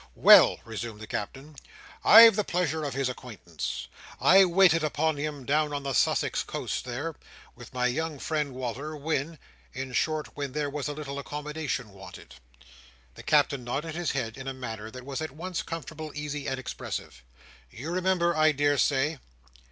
[0.15, 1.57] "Well," resumed the Captain,
[2.03, 3.87] "I've the pleasure of his acquaintance.
[4.19, 7.13] I waited upon him down on the Sussex coast there,
[7.55, 12.33] with my young friend Wal"r, when—in short, when there was a little accommodation wanted."
[13.13, 16.59] The Captain nodded his head in a manner that was at once comfortable, easy, and
[16.59, 17.23] expressive.
[17.69, 19.19] "You remember, I daresay?"